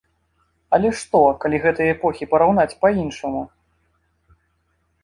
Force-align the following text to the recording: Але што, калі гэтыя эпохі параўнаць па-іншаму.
Але 0.77 0.89
што, 1.01 1.21
калі 1.43 1.57
гэтыя 1.65 1.93
эпохі 1.97 2.29
параўнаць 2.33 2.69
па-іншаму. 2.87 3.47